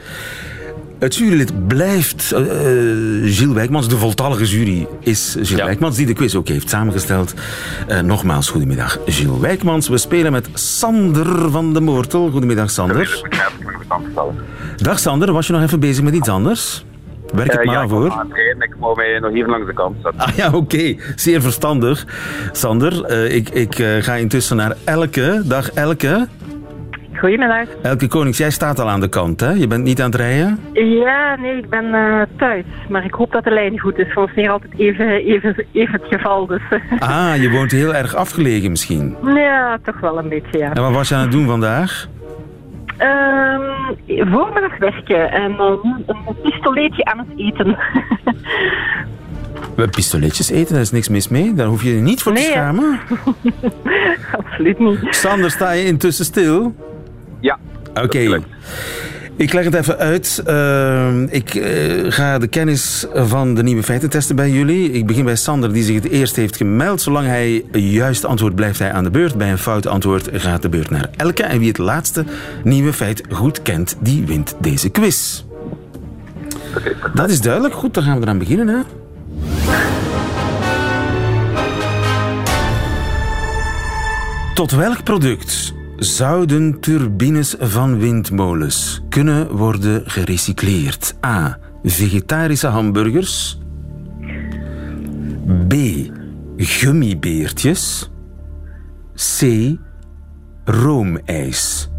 [1.01, 2.47] Het jurylid blijft eh, eh,
[3.23, 3.89] Gilles Wijkmans.
[3.89, 5.65] De voltallige jury is Gilles Ja.
[5.65, 7.33] Wijkmans, die de quiz ook heeft samengesteld.
[7.87, 9.87] Eh, nogmaals, goedemiddag Gilles Wijkmans.
[9.87, 12.29] We spelen met Sander van de Moortel.
[12.29, 13.23] Goedemiddag Sander.
[14.75, 16.85] Dag Sander, was je nog even bezig met iets anders?
[17.33, 18.25] Werk het maar ja, voor.
[18.59, 20.21] Ik wou mij nog hier langs de kant zetten.
[20.21, 20.95] Ah ja, oké.
[21.15, 22.05] Zeer verstandig.
[22.51, 25.41] Sander, eh, ik, ik eh, ga intussen naar Elke.
[25.45, 26.27] Dag Elke.
[27.21, 27.67] Goedemiddag.
[27.81, 29.51] Elke Konings, jij staat al aan de kant, hè?
[29.51, 30.59] Je bent niet aan het rijden?
[30.73, 32.63] Ja, nee, ik ben eh, thuis.
[32.89, 34.07] Maar ik hoop dat de lijn goed is.
[34.07, 36.45] Is niet altijd even, even, even het geval.
[36.45, 36.61] Dus
[36.99, 39.15] Ah, je woont heel erg afgelegen misschien.
[39.35, 40.73] ja, toch wel een beetje, ja.
[40.73, 42.07] En wat was je aan het doen vandaag?
[42.97, 43.61] Ehm
[44.07, 45.73] voormiddag werken en eh,
[46.05, 47.77] een pistoleetje aan het eten.
[49.75, 51.53] We pistoletjes eten, daar is niks mis mee.
[51.53, 52.99] Daar hoef je je niet voor te Nee, schamen.
[54.39, 54.99] Absoluut niet.
[55.09, 56.75] Sander, sta je intussen stil?
[57.41, 57.59] Ja.
[57.93, 58.41] Oké.
[59.35, 60.41] Ik leg het even uit.
[60.45, 64.91] Ehm, ik eh, ga de kennis van de nieuwe feiten testen bij jullie.
[64.91, 67.01] Ik begin bij Sander, die zich het eerst heeft gemeld.
[67.01, 69.37] Zolang hij juist antwoordt, blijft hij aan de beurt.
[69.37, 71.43] Bij een fout antwoord gaat de beurt naar Elke.
[71.43, 72.25] En wie het laatste
[72.63, 75.43] nieuwe feit goed kent, die wint deze quiz.
[77.13, 77.73] Dat is duidelijk.
[77.73, 78.67] Goed, dan gaan we eraan beginnen.
[78.67, 78.81] Hè?
[84.53, 91.15] Tot welk product zouden turbines van windmolens kunnen worden gerecycleerd?
[91.25, 91.57] A.
[91.83, 93.59] Vegetarische hamburgers.
[95.67, 95.73] B.
[96.57, 98.11] Gummibeertjes.
[99.37, 99.45] C.
[100.65, 101.89] Roomijs.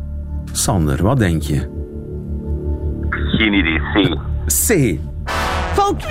[0.53, 1.69] Sander, wat denk je?
[3.11, 3.81] Geen idee.
[3.95, 4.19] C.
[4.47, 4.99] C.
[5.73, 6.07] Fout.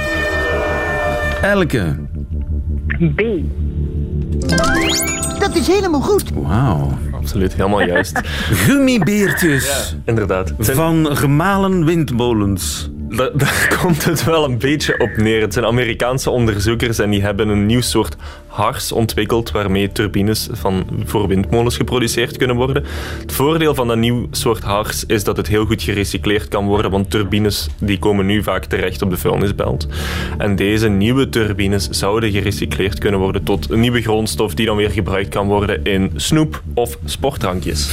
[1.41, 1.95] Elke.
[3.15, 3.21] B.
[5.39, 6.29] Dat is helemaal goed.
[6.33, 6.97] Wauw.
[7.21, 8.21] Absoluut, helemaal juist.
[8.65, 9.95] Gummibeertjes.
[10.05, 10.53] Inderdaad.
[10.59, 12.89] Zijn- Van gemalen windmolens.
[12.93, 15.41] Da- daar komt het wel een beetje op neer.
[15.41, 18.15] Het zijn Amerikaanse onderzoekers en die hebben een nieuw soort
[18.51, 22.83] hars ontwikkeld waarmee turbines van, voor windmolens geproduceerd kunnen worden.
[23.19, 26.91] Het voordeel van dat nieuw soort hars is dat het heel goed gerecycleerd kan worden,
[26.91, 29.87] want turbines die komen nu vaak terecht op de vuilnisbelt.
[30.37, 34.91] En deze nieuwe turbines zouden gerecycleerd kunnen worden tot een nieuwe grondstof die dan weer
[34.91, 37.89] gebruikt kan worden in snoep of sportdrankjes.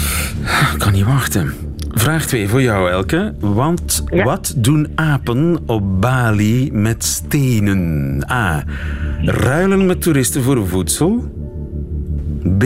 [0.73, 1.77] Ik kan niet wachten.
[1.91, 3.35] Vraag 2 voor jou, Elke.
[3.41, 8.25] Want wat doen apen op Bali met stenen?
[8.31, 8.65] A.
[9.23, 11.33] Ruilen met toeristen voor voedsel.
[12.59, 12.65] B.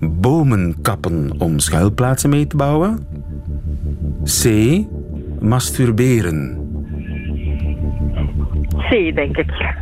[0.00, 3.06] Bomen kappen om schuilplaatsen mee te bouwen.
[4.42, 4.44] C.
[5.40, 6.56] Masturberen.
[8.76, 9.76] C, denk ik.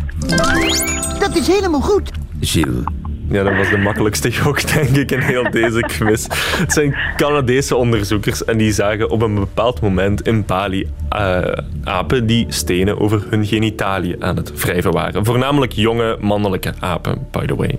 [1.18, 2.10] Dat is helemaal goed.
[2.40, 2.84] Gilles.
[3.28, 6.26] Ja, dat was de makkelijkste gok, denk ik, in heel deze quiz.
[6.32, 11.38] Het zijn Canadese onderzoekers en die zagen op een bepaald moment in Bali eh,
[11.84, 15.24] apen die stenen over hun genitaliën aan het wrijven waren.
[15.24, 17.78] Voornamelijk jonge mannelijke apen, by the way.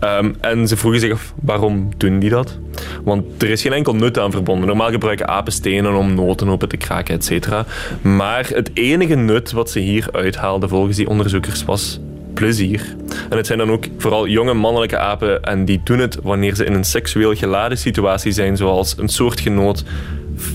[0.00, 2.58] Ehm, en ze vroegen zich af, waarom doen die dat?
[3.04, 4.66] Want er is geen enkel nut aan verbonden.
[4.66, 7.64] Normaal gebruiken apen stenen om noten open te kraken, et cetera.
[8.00, 12.00] Maar het enige nut wat ze hier uithaalden volgens die onderzoekers was
[12.38, 12.96] plezier.
[13.30, 16.64] En het zijn dan ook vooral jonge mannelijke apen en die doen het wanneer ze
[16.64, 19.84] in een seksueel geladen situatie zijn, zoals een soortgenoot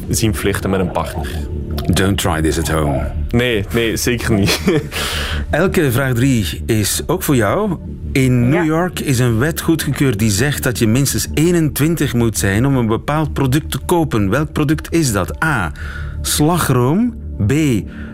[0.10, 1.28] zien flirten met een partner.
[1.94, 3.12] Don't try this at home.
[3.30, 4.62] Nee, nee, zeker niet.
[5.50, 7.78] Elke vraag 3 is ook voor jou.
[8.12, 12.66] In New York is een wet goedgekeurd die zegt dat je minstens 21 moet zijn
[12.66, 14.30] om een bepaald product te kopen.
[14.30, 15.44] Welk product is dat?
[15.44, 15.72] A.
[16.22, 17.16] Slagroom.
[17.48, 17.52] B.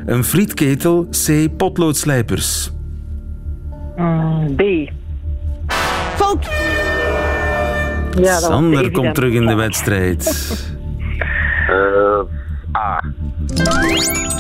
[0.06, 1.08] Een frietketel.
[1.26, 1.58] C.
[1.58, 2.72] Potloodslijpers.
[4.00, 4.62] Mm, B.
[6.16, 6.48] Fout!
[8.22, 8.94] Ja, Sander evident.
[8.94, 10.28] komt terug in de wedstrijd.
[11.70, 13.04] Eh, A.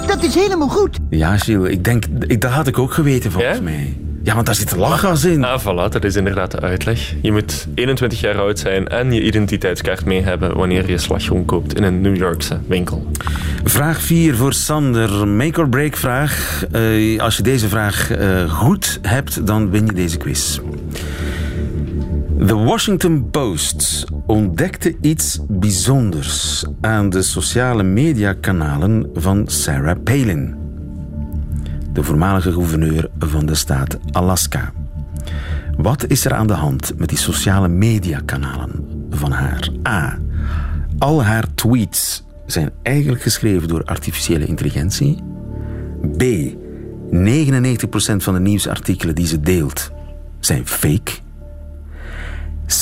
[0.07, 0.97] Dat is helemaal goed.
[1.09, 3.97] Ja, Gilles, ik denk, ik, dat had ik ook geweten volgens mij.
[4.23, 5.43] Ja, want daar zit lachgas in.
[5.43, 7.13] Ah, voilà, dat is inderdaad de uitleg.
[7.21, 11.75] Je moet 21 jaar oud zijn en je identiteitskaart mee hebben wanneer je slagroom koopt
[11.75, 13.07] in een New Yorkse winkel.
[13.63, 15.27] Vraag 4 voor Sander.
[15.27, 16.63] Make or break vraag.
[16.71, 20.59] Eh, als je deze vraag eh, goed hebt, dan win je deze quiz.
[22.45, 30.55] The Washington Post ontdekte iets bijzonders aan de sociale mediakanalen van Sarah Palin,
[31.93, 34.71] de voormalige gouverneur van de staat Alaska.
[35.77, 39.69] Wat is er aan de hand met die sociale mediakanalen van haar?
[39.87, 40.17] A.
[40.97, 45.17] Al haar tweets zijn eigenlijk geschreven door artificiële intelligentie.
[46.17, 46.23] B.
[46.23, 49.91] 99% van de nieuwsartikelen die ze deelt
[50.39, 51.11] zijn fake.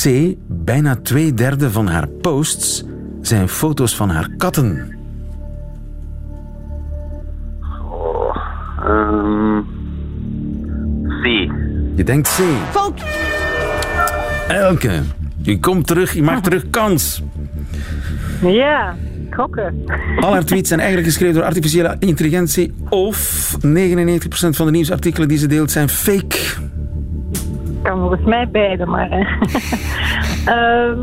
[0.04, 0.36] C.
[0.48, 2.84] Bijna twee derde van haar posts
[3.22, 4.97] zijn foto's van haar katten.
[9.18, 9.62] Ehm,
[11.22, 11.52] C.
[11.96, 12.42] Je denkt C.
[12.72, 13.02] Fout!
[14.48, 15.02] Elke.
[15.42, 17.24] Je komt terug, je maakt terug kans.
[18.42, 18.96] Ja,
[19.30, 19.84] gokken.
[20.20, 22.74] Al haar tweets zijn eigenlijk geschreven door artificiële intelligentie.
[22.90, 23.60] Of 99%
[24.30, 26.38] van de nieuwsartikelen die ze deelt zijn fake.
[27.82, 29.10] Kan volgens mij beide, maar...
[30.46, 31.00] Ehm,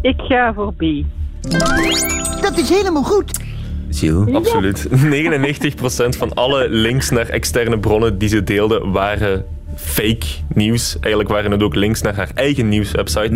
[0.00, 0.82] ik ga voor B.
[2.40, 3.40] Dat is helemaal goed.
[4.32, 4.86] Absoluut.
[6.14, 9.44] 99% van alle links naar externe bronnen die ze deelde waren
[9.78, 10.96] fake nieuws.
[11.00, 13.30] Eigenlijk waren het ook links naar haar eigen nieuwswebsite.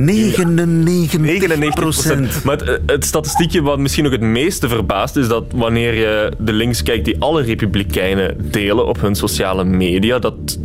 [2.41, 2.43] 99%.
[2.45, 6.53] Maar het, het statistiekje wat misschien ook het meeste verbaast is dat wanneer je de
[6.53, 10.59] links kijkt die alle republikeinen delen op hun sociale media, dat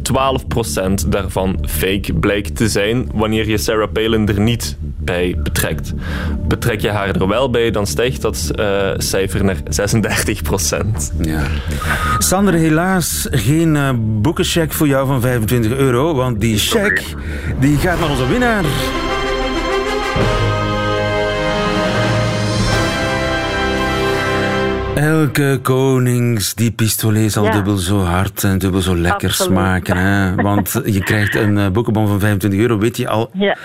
[1.03, 5.93] 12% daarvan fake blijkt te zijn wanneer je Sarah Palin er niet bij betrekt.
[6.47, 9.59] Betrek je haar er wel bij, dan stijgt dat eh, cijfer naar 36%.
[11.21, 11.43] Ja.
[12.17, 17.03] Sander, helaas geen eh, boekencheck voor jou van 25 euro, want die check
[17.59, 18.63] die gaat naar onze winnaar.
[24.95, 27.51] Elke konings die pistolet zal Ja.
[27.51, 29.51] dubbel zo hard en dubbel zo lekker Absoluut.
[29.57, 29.97] smaken.
[29.97, 30.35] Hè?
[30.35, 32.77] Want je krijgt een eh, boekenbon van 25 euro.
[32.77, 33.57] Weet je al, Ja.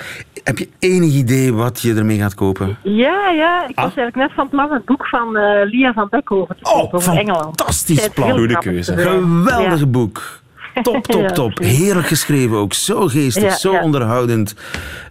[0.45, 2.77] heb je enig idee wat je ermee gaat kopen?
[2.83, 3.61] Ja, ja.
[3.69, 3.97] Ik was Ah.
[3.97, 7.45] eigenlijk net van plan het boek van eh, Lia van Beckhoven te kopen over Engeland.
[7.45, 8.31] Fantastisch plan.
[8.31, 8.97] Goede keuze.
[8.97, 9.87] Geweldig Ja.
[9.87, 10.41] boek.
[10.83, 11.59] Top, top, top.
[11.59, 12.73] Heerlijk geschreven ook.
[12.75, 13.83] Zo geestig, Ja, zo ja.
[13.83, 14.55] onderhoudend.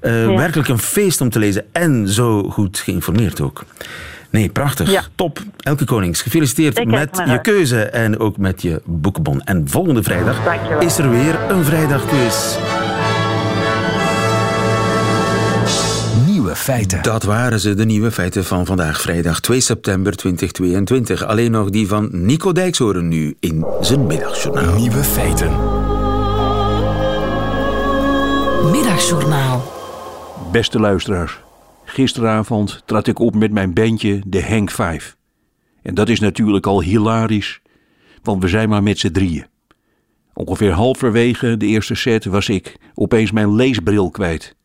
[0.01, 0.35] Eh, Ja.
[0.35, 1.65] Werkelijk een feest om te lezen.
[1.71, 3.63] En zo goed geïnformeerd ook.
[4.29, 5.09] Nee, prachtig.
[5.15, 5.39] Top.
[5.57, 9.41] Elke Konings, gefeliciteerd Ik met je keuze en ook met je boekenbon.
[9.43, 10.79] En volgende vrijdag Dankjewel.
[10.81, 12.55] is er weer een vrijdagquiz.
[16.51, 17.01] Nieuwe feiten.
[17.01, 21.25] Dat waren ze, de nieuwe feiten van vandaag, vrijdag 2 september 2022.
[21.25, 24.75] Alleen nog die van Nico Dijkshoorn nu in zijn middagjournaal.
[24.75, 25.49] Nieuwe feiten.
[28.71, 29.71] Middagjournaal.
[30.51, 31.39] Beste luisteraars,
[31.85, 35.15] gisteravond trad ik op met mijn bandje de Hank 5.
[35.81, 37.61] En dat is natuurlijk al hilarisch,
[38.23, 39.45] want we zijn maar met z'n drieën.
[40.33, 44.55] Ongeveer halverwege de eerste set was ik opeens mijn leesbril kwijt.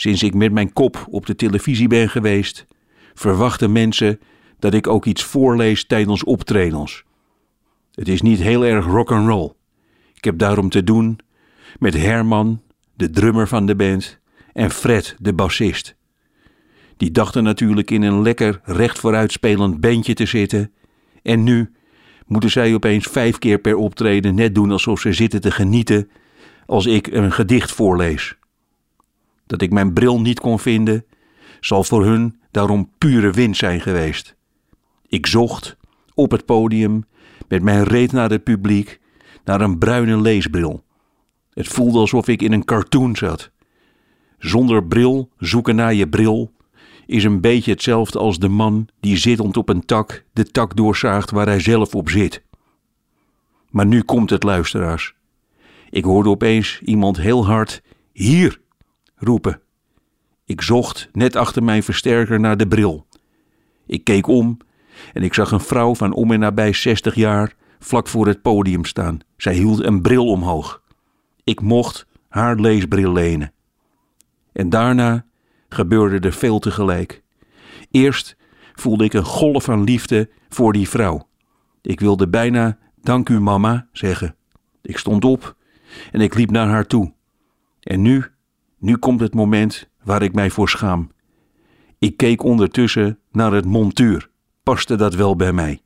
[0.00, 2.66] Sinds ik met mijn kop op de televisie ben geweest,
[3.14, 4.20] verwachten mensen
[4.58, 7.04] dat ik ook iets voorlees tijdens optredens.
[7.94, 9.52] Het is niet heel erg rock and roll.
[10.14, 11.18] Ik heb daarom te doen
[11.78, 12.62] met Herman,
[12.94, 14.18] de drummer van de band,
[14.52, 15.96] en Fred, de bassist.
[16.96, 20.72] Die dachten natuurlijk in een lekker recht vooruitspelend bandje te zitten.
[21.22, 21.72] En nu
[22.26, 26.10] moeten zij opeens vijf keer per optreden net doen alsof ze zitten te genieten
[26.66, 28.36] als ik een gedicht voorlees.
[29.48, 31.04] Dat ik mijn bril niet kon vinden,
[31.60, 34.36] zal voor hun daarom pure winst zijn geweest.
[35.06, 35.76] Ik zocht
[36.14, 37.04] op het podium
[37.48, 39.00] met mijn reet naar het publiek
[39.44, 40.84] naar een bruine leesbril.
[41.52, 43.50] Het voelde alsof ik in een cartoon zat.
[44.38, 46.52] Zonder bril zoeken naar je bril
[47.06, 51.30] is een beetje hetzelfde als de man die zittend op een tak de tak doorzaagt
[51.30, 52.42] waar hij zelf op zit.
[53.70, 55.14] Maar nu komt het, luisteraars.
[55.90, 57.82] Ik hoorde opeens iemand heel hard
[58.12, 58.60] hier
[59.18, 59.60] roepen.
[60.44, 63.06] Ik zocht net achter mijn versterker naar de bril.
[63.86, 64.58] Ik keek om
[65.12, 68.84] En ik zag een vrouw van om en nabij 60 jaar vlak voor het podium
[68.84, 69.18] staan.
[69.36, 70.82] Zij hield een bril omhoog.
[71.44, 73.52] Ik mocht haar leesbril lenen.
[74.52, 75.24] En daarna
[75.68, 77.22] gebeurde er veel tegelijk.
[77.90, 78.36] Eerst
[78.74, 81.28] voelde ik een golf van liefde voor die vrouw.
[81.82, 84.36] Ik wilde bijna dank u mama zeggen.
[84.82, 85.56] Ik stond op
[86.12, 87.12] en ik liep naar haar toe.
[87.80, 88.24] En nu,
[88.78, 91.10] nu komt het moment waar ik mij voor schaam.
[91.98, 94.30] Ik keek ondertussen naar het montuur.
[94.62, 95.82] Paste dat wel bij mij?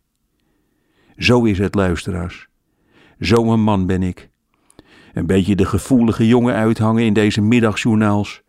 [1.16, 2.48] Zo is het, luisteraars.
[3.18, 4.30] Zo'n man ben ik.
[5.12, 8.42] Een beetje de gevoelige jongen uithangen in deze middagjournaals.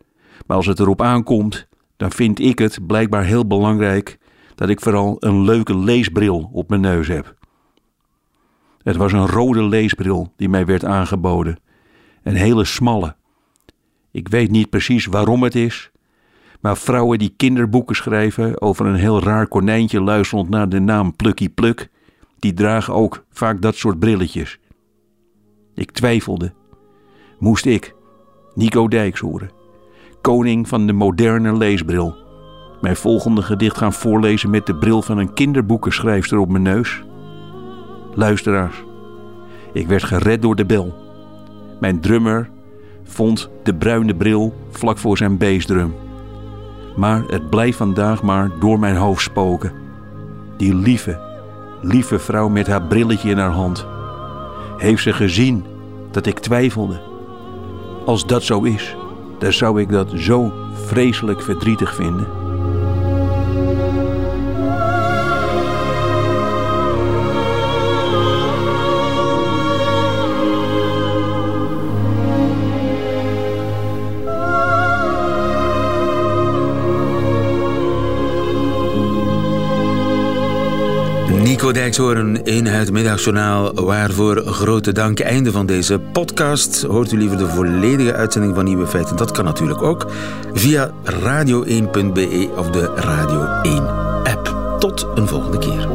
[0.46, 4.18] Maar als het erop aankomt, dan vind ik het blijkbaar heel belangrijk
[4.54, 7.34] dat ik vooral een leuke leesbril op mijn neus heb.
[8.82, 11.58] Het was een rode leesbril die mij werd aangeboden.
[12.22, 13.16] Een hele smalle.
[14.14, 15.90] Ik weet niet precies waarom het is,
[16.60, 21.48] maar vrouwen die kinderboeken schrijven over een heel raar konijntje luisterend naar de naam Plukkie
[21.48, 21.90] Pluk,
[22.38, 24.58] die dragen ook vaak dat soort brilletjes.
[25.74, 26.52] Ik twijfelde.
[27.38, 27.94] Moest ik,
[28.54, 29.50] Nico Dijkshoorn,
[30.20, 32.16] koning van de moderne leesbril,
[32.80, 37.02] mijn volgende gedicht gaan voorlezen met de bril van een kinderboekenschrijfster op mijn neus?
[38.14, 38.84] Luisteraars,
[39.72, 40.94] ik werd gered door de bel.
[41.80, 42.50] Mijn drummer
[43.04, 45.94] vond de bruine bril vlak voor zijn bassdrum.
[46.96, 49.72] Maar het blijft vandaag maar door mijn hoofd spoken.
[50.56, 51.20] Die lieve,
[51.80, 53.86] lieve vrouw met haar brilletje in haar hand.
[54.78, 55.64] Heeft ze gezien
[56.10, 57.00] dat ik twijfelde?
[58.06, 58.96] Als dat zo is,
[59.38, 62.43] dan zou ik dat zo vreselijk verdrietig vinden.
[81.64, 83.74] Nico Dijkshoorn in het middagjournaal.
[83.74, 85.20] Waarvoor grote dank.
[85.20, 86.82] Einde van deze podcast.
[86.82, 89.16] Hoort u liever de volledige uitzending van Nieuwe Feiten?
[89.16, 90.06] Dat kan natuurlijk ook
[90.52, 93.88] via radio1.be of de Radio 1
[94.24, 94.76] app.
[94.78, 95.88] Tot een volgende keer.